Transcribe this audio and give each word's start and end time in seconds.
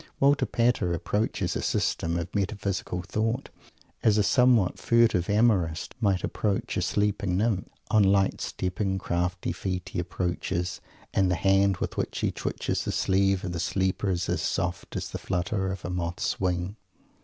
Walter 0.19 0.47
Pater 0.47 0.95
approaches 0.95 1.55
a 1.55 1.61
System 1.61 2.17
of 2.17 2.33
Metaphysical 2.33 3.03
Thought 3.03 3.49
as 4.01 4.17
a 4.17 4.23
somewhat 4.23 4.79
furtive 4.79 5.29
amorist 5.29 5.93
might 6.01 6.23
approach 6.23 6.75
a 6.75 6.81
sleeping 6.81 7.37
Nymph. 7.37 7.69
On 7.91 8.01
light 8.01 8.41
stepping, 8.41 8.97
crafty 8.97 9.51
feet 9.51 9.89
he 9.89 9.99
approaches 9.99 10.81
and 11.13 11.29
the 11.29 11.35
hand 11.35 11.77
with 11.77 11.97
which 11.97 12.17
he 12.21 12.31
twitches 12.31 12.83
the 12.83 12.91
sleeve 12.91 13.43
of 13.43 13.51
the 13.51 13.59
sleeper 13.59 14.09
is 14.09 14.27
as 14.27 14.41
soft 14.41 14.95
as 14.95 15.11
the 15.11 15.19
flutter 15.19 15.71
of 15.71 15.85
a 15.85 15.91
moth's 15.91 16.39
wing. 16.39 16.77